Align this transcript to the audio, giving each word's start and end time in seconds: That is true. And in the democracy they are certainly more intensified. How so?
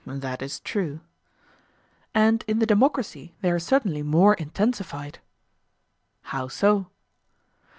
That 0.07 0.41
is 0.41 0.59
true. 0.61 1.01
And 2.15 2.43
in 2.47 2.57
the 2.57 2.65
democracy 2.65 3.35
they 3.41 3.51
are 3.51 3.59
certainly 3.59 4.01
more 4.01 4.33
intensified. 4.33 5.19
How 6.23 6.47
so? 6.47 6.87